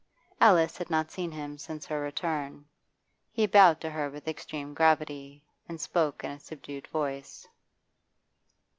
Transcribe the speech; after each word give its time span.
Alice 0.39 0.79
had 0.79 0.89
not 0.89 1.11
seen 1.11 1.29
him 1.31 1.59
since 1.59 1.85
her 1.85 1.99
return. 2.01 2.65
He 3.31 3.45
bowed 3.45 3.79
to 3.81 3.91
her 3.91 4.09
with 4.09 4.27
extreme 4.27 4.73
gravity, 4.73 5.43
and 5.69 5.79
spoke 5.79 6.23
in 6.23 6.31
a 6.31 6.39
subdued 6.39 6.87
voice. 6.87 7.47